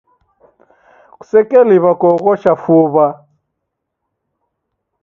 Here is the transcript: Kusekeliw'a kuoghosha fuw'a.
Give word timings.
Kusekeliw'a 1.19 1.91
kuoghosha 2.01 2.53
fuw'a. 2.63 3.05